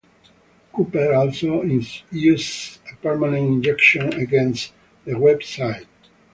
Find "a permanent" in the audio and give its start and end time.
2.91-3.47